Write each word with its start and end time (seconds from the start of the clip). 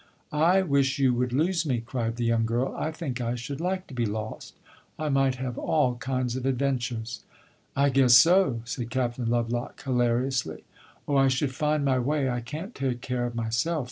"I 0.31 0.63
wish 0.63 0.97
you 0.97 1.13
would 1.13 1.31
lose 1.31 1.63
me!" 1.63 1.79
cried 1.79 2.15
the 2.15 2.25
young 2.25 2.43
girl. 2.47 2.73
"I 2.75 2.89
think 2.91 3.21
I 3.21 3.35
should 3.35 3.61
like 3.61 3.85
to 3.85 3.93
be 3.93 4.07
lost. 4.07 4.55
I 4.97 5.09
might 5.09 5.35
have 5.35 5.59
all 5.59 5.95
kinds 5.97 6.35
of 6.35 6.43
adventures." 6.43 7.23
"I 7.75 7.89
'guess' 7.91 8.15
so!" 8.17 8.61
said 8.65 8.89
Captain 8.89 9.29
Lovelock, 9.29 9.79
hilariously. 9.83 10.63
"Oh, 11.07 11.17
I 11.17 11.27
should 11.27 11.53
find 11.53 11.85
my 11.85 11.99
way. 11.99 12.27
I 12.31 12.39
can 12.41 12.71
take 12.71 13.01
care 13.01 13.27
of 13.27 13.35
myself!" 13.35 13.79